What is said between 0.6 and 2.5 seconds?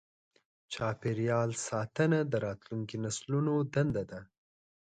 چاپېریال ساتنه د